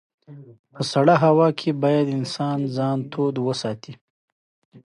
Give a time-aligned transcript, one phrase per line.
[0.73, 3.53] په سړه هوا کې به انسان ځان توداوه.